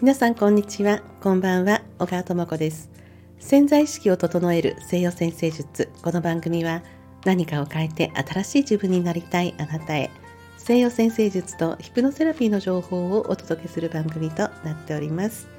[0.00, 1.02] 皆さんこんにちは。
[1.20, 1.82] こんばんは。
[1.98, 2.88] 小川智子です。
[3.40, 5.90] 潜在意識を整える西洋先生術。
[6.02, 6.84] この番組は
[7.24, 10.10] 何かを変えて新しい自分になりたいあなたへ。
[10.56, 15.57] 西洋先生術とヒプノセラピーの情報をお届けする番組となっております。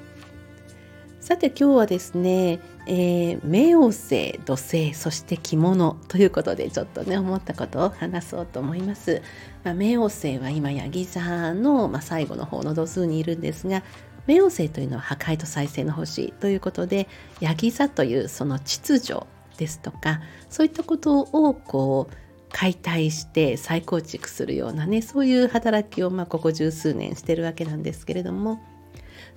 [1.20, 9.20] さて今日はですね、えー、冥王星土星そして着物ということでちょっとね思ったことを話そうと思います、
[9.62, 13.82] まあ、冥王星は今ヤギ座の、まあ、最後の方の度数にいるんですが
[14.26, 17.06] 冥王星というのは破壊と再生の星ということで
[17.40, 19.20] ヤギ座というその秩序
[19.58, 22.14] ですとかそういったことをこう
[22.50, 28.60] 解体して再構築するようなねそういう働きをまあここ十数年してるわけなんですけれども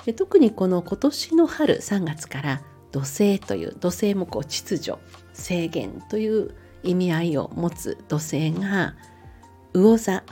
[0.05, 4.99] で特にこの今年の春3月から土星という土星もこう秩序
[5.33, 8.95] 制限という意味合いを持つ土星が
[9.73, 10.23] 魚座。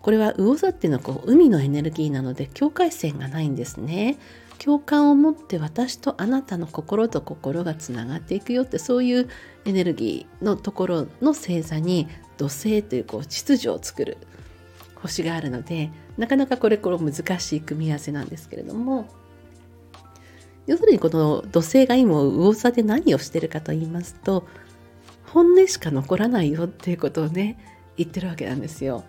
[0.00, 4.18] これは魚座っていうのはこう海のエネルギーなので境界線がないんですね。
[4.58, 9.28] 共感を持って私とあなたの心と心がつながっていくよってそういう
[9.64, 14.18] エネルギーのところの星座に土星というこう秩序を作る
[14.96, 19.08] 星があるのでなかなかこれこれ難しい組み合わせなんですけれども
[20.66, 24.46] 要するにこの土星が今魚座で何をしてるかと言いますと
[25.26, 27.58] 本音しか残らないよっていうことをね
[27.96, 29.04] 言ってるわけなんですよ。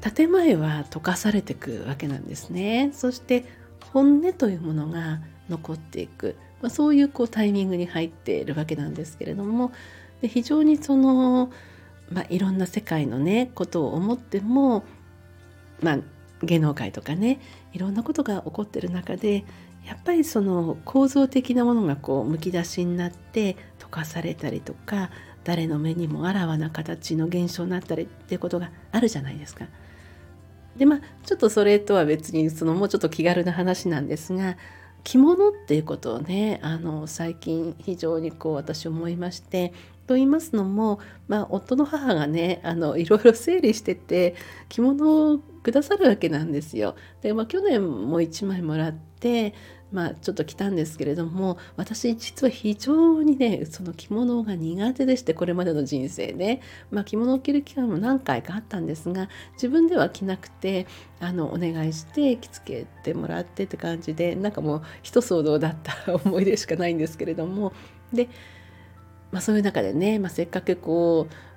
[0.00, 2.90] 建前は溶かされていくわけなんですね。
[2.92, 3.44] そして
[3.92, 9.72] 本音というものが残っていく、まあ、そういうこうタイミングに入っているわけなんですけれども
[10.20, 11.50] で非常にその、
[12.12, 14.84] まあ、いろんな世界のねことを思っても
[15.80, 15.98] まあ、
[16.42, 17.40] 芸能界とかね
[17.72, 19.44] いろんなことが起こってる中で
[19.86, 25.10] やっぱりその構造的なものがこうむき出しになって溶かされたりとか
[25.44, 29.66] 誰の目にもあらわな形の現象になったりっていうことがあるじゃないですか。
[30.76, 34.56] でまあちょっとそれとは別にそのもうちょっと気軽な話なんですが
[35.04, 39.72] 着物っていうことをねあの最近非常にこう私思いまして
[40.06, 44.34] と言いますのも、まあ、夫の母がねあのいろいろ整理してて
[44.68, 46.96] 着物くださるわけなんですよ。
[47.20, 49.52] で、まあ、去年も1枚もらって、
[49.92, 60.86] まあ、ちょっと着たんですけれども私実は非常にねその着物が苦手でしてこれまでの人生ね、まあ、着物を着る機会も何回かあったんですが自分では着なくて
[61.20, 67.72] あのお願いして着付けてもらってって感じでなんかもう一騒動だった 思い出しかないんですけれども
[68.12, 68.28] で
[69.30, 71.47] まあ、そういう中でね、まあ、せっかくこう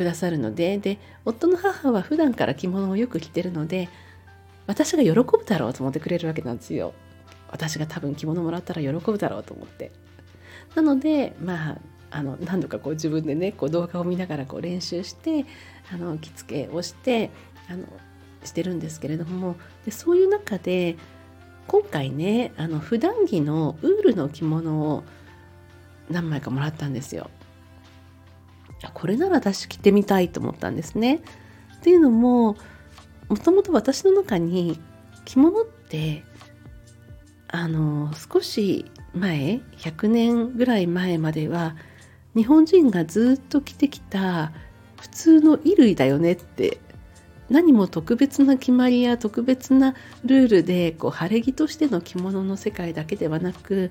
[0.00, 0.96] くださるのでで
[1.26, 3.90] 夫の母は普段から着物をよく着てるので
[4.66, 6.94] 私が喜ぶだろうと思ってくれるわけなんですよ。
[7.50, 9.92] 私が多分着物もらったら喜ぶだろうと思って。
[10.74, 11.78] なのでまあ
[12.12, 15.44] あの何度かこう自分でねこう動画を見ながらこう練習して
[15.92, 17.28] あの着付けをして
[17.68, 17.84] あの
[18.42, 20.96] してるんですけれどもでそういう中で
[21.66, 25.04] 今回ねあの普段着のウールの着物を
[26.08, 27.28] 何枚かもらったんですよ。
[28.88, 31.20] これなら私着てみたいと思ったんですね。
[31.76, 32.56] っていうのも
[33.28, 34.80] もともと私の中に
[35.24, 36.24] 着物って
[37.48, 41.76] あの少し前100年ぐらい前までは
[42.34, 44.52] 日本人がずっと着てきた
[45.00, 46.78] 普通の衣類だよねって
[47.48, 53.90] 何も特別な決まりや特別なルールでこう晴れ着としての着物の世界だけではなく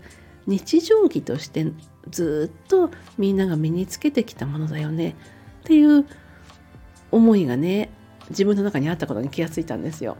[0.50, 1.68] 日常着として
[2.10, 5.16] ずっとみんなが身につけてきたものだよね
[5.62, 6.06] っていう
[7.12, 7.92] 思いがね
[8.30, 10.18] 自分の中にあったことに気がついたんですよ。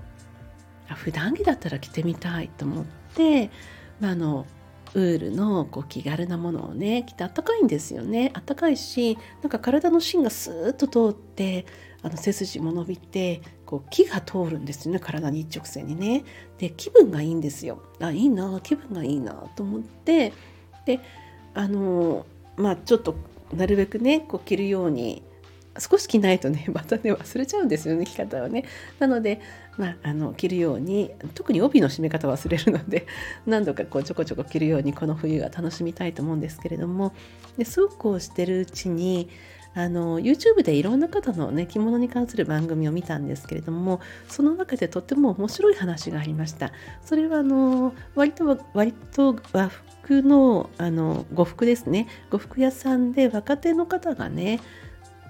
[0.96, 3.52] 普段着だったら着てみたいと思って、
[4.00, 4.48] まあ、あの
[4.96, 11.68] ウールのこう気軽なものをね着てあったかいんですよねあったかいしなんか体の芯がスーッと通って
[12.02, 16.24] あの背筋も伸びてこう気が通るんですよね体に一直線にね。
[16.58, 17.82] で気分がいいんですよ。
[18.00, 20.34] あいいな気分がいいなと思って。
[20.86, 21.00] で
[21.54, 23.16] あのまあちょっと
[23.54, 25.24] なるべくねこう着るように
[25.78, 28.66] 少し着ないとね またね忘れちゃうんですよね着方はね。
[29.00, 29.42] なので、
[29.78, 33.08] まあ、あの着るように特に帯の締め方忘れるので
[33.46, 37.14] 何度かこうちょこちょこ着るようにこの冬が楽しみたいと思うんですけれども。
[37.58, 39.30] でそうこうしてるうちに
[39.76, 46.72] あの YouTube でいろんな方のね着物に関する番組を見たんですけれどもその中でとっても面白い話がありました。
[47.04, 52.08] それはあの割と割と和服のあの呉服ですね。
[52.32, 54.60] 呉服屋さんで若手の方がね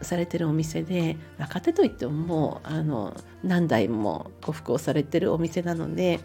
[0.01, 6.21] されてるお店で若手といってももうあの何代も呉服をされてるお店なので、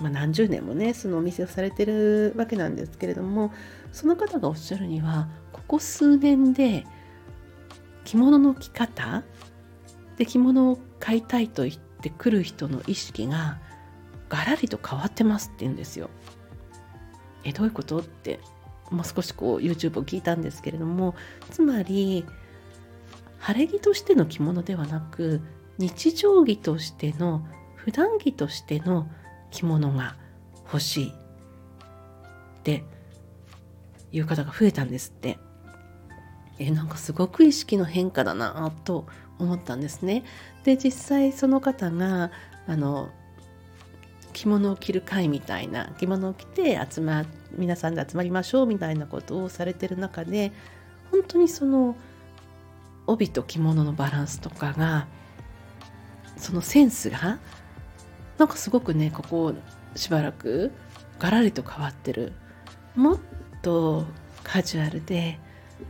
[0.00, 3.52] まあ、何十年もねそのお店をされてるわけなんですけれども
[3.92, 6.86] その方がおっしゃるにはここ数年で
[8.08, 9.22] 着物の着方
[10.16, 13.58] で着物を買いたいと言ってくる人の意識が
[14.30, 16.08] ガラリと変わってますって言うんですよ。
[17.44, 18.40] えどういうことって
[18.90, 21.16] もう少しこう YouTube を聞いたんですけれども
[21.50, 22.24] つまり
[23.40, 25.42] 晴れ着としての着物ではなく
[25.76, 29.06] 日常着としての普段着としての
[29.50, 30.16] 着物が
[30.64, 32.84] 欲しいって
[34.12, 35.38] いう方が増えたんですって。
[36.58, 39.06] えなんかすごく意識の変化だなと
[39.38, 40.24] 思ったんですね。
[40.64, 42.30] で実際その方が
[42.66, 43.10] あの
[44.32, 47.24] 着物を着る会みたいな着物を着て集ま
[47.56, 50.52] 皆さんで集まりましょうみたいなことをされてる中で
[51.10, 51.96] 本当にその
[53.06, 55.08] 帯と着物のバランスとかが
[56.36, 57.38] そのセンスが
[58.36, 59.54] なんかすごくねここ
[59.96, 60.72] しばらく
[61.18, 62.32] ガラリと変わってる
[62.94, 63.18] もっ
[63.62, 64.04] と
[64.44, 65.38] カジュアルで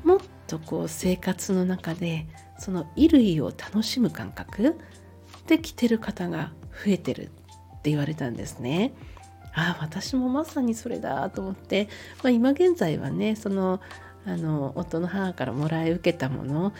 [0.04, 2.26] もっとこう生活の中で
[2.58, 4.76] その衣類を楽しむ感覚
[5.46, 6.52] で着てる方が
[6.84, 7.30] 増えてる
[7.76, 8.92] って言われたんですね。
[9.54, 11.88] ああ私もまさにそれだと思って、
[12.22, 13.80] まあ、今現在はねその
[14.26, 16.72] あの夫の母からもらい受けたもの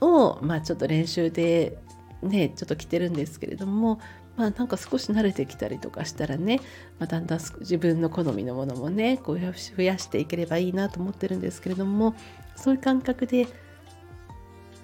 [0.00, 1.78] を、まあ、ちょっと練習で
[2.22, 4.00] ねちょっと着てるんですけれども
[4.36, 6.60] まあなんか少し慣れてきたりとかしたらね、
[6.98, 12.14] まあ、だんだん自分の好みのものもねこう増やしていければいいなと思ってるんですけれども
[12.56, 13.46] そういう感覚で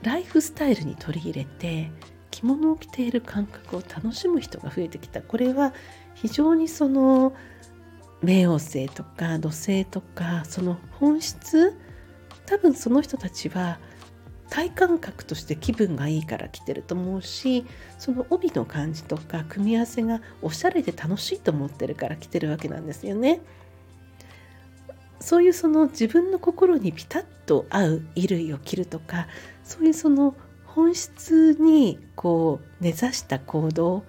[0.03, 1.91] ライフスタイルに取り入れて
[2.31, 5.73] 着物を着ている感覚を楽しむ人が増えてきたこれは
[6.15, 7.33] 非常にその
[8.23, 11.77] 冥王星とか土星とかその本質
[12.47, 13.79] 多分その人たちは
[14.51, 17.65] 体感覚として気分がいいから着てると思うし
[17.99, 23.41] その帯の感じとか組み合わせがおしゃれで楽しいと思ってるから着てるわけなんですよね。
[25.23, 29.29] そういうその自分の心にピタッと合う衣類を着るとか
[29.65, 30.35] そういうその
[30.67, 34.05] 本質にこう根ざした行動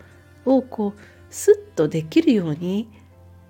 [0.46, 1.00] をこう
[1.30, 2.90] スッとできるように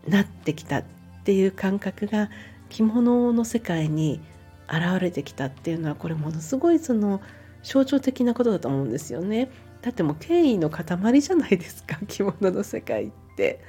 [0.07, 0.83] なってきたっ
[1.24, 2.30] ていう感覚が
[2.69, 4.19] 着物の世界に
[4.68, 7.21] 現れてきたっていうのはこれものすごいその
[7.62, 9.50] 象徴的なことだと思うんですよね。
[9.81, 13.62] だってもう権威の塊じゃないですか着物の世界って。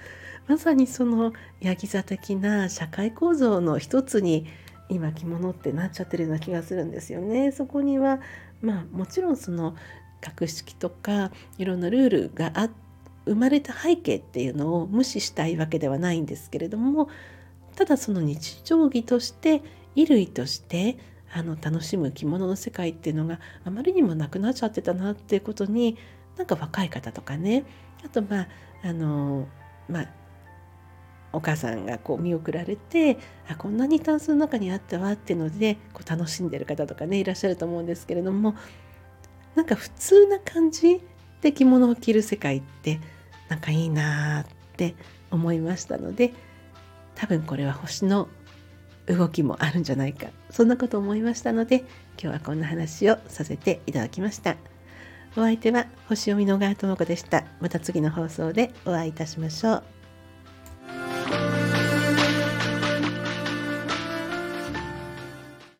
[0.46, 4.46] まさにそのヤギ座的な社会構造の一つに
[4.88, 7.52] 今着物ってなっちゃってるような気がするんですよね。
[7.52, 8.20] そこには
[8.60, 9.74] まあもちろんその
[10.20, 12.70] 格式とかいろんなルールがあ
[13.26, 17.08] 生まれた背景っていうのを無視したいわけではないんですけれども
[17.74, 19.62] ただその日常着として
[19.94, 20.98] 衣類として
[21.32, 25.96] あの楽しむ着物の世界っていうのがあまりにもなくなっちゃってたなっていうことに
[26.36, 27.64] なんか若い方とかね
[28.04, 28.48] あとまあ
[28.82, 29.48] あの
[29.88, 30.08] まあ
[31.34, 38.54] お母さんがこう見送られてあこんなにタンスの中にあったわっていうのでこう楽しんでる方とかねいらっしゃると思うんですけれども
[39.54, 41.02] なんか普通な感じ
[41.40, 43.00] で着物を着る世界って
[43.48, 44.46] なんかいいなっ
[44.76, 44.94] て
[45.30, 46.32] 思いましたので
[47.14, 48.28] 多分これは星の
[49.06, 54.56] 動きもあるんじゃないかそんなこと思いましたので今日はこんな話をさせていただきました。
[55.36, 57.44] お相手は星読みの川智子でした。
[57.60, 59.93] また次の放送でお会いいたしましょう。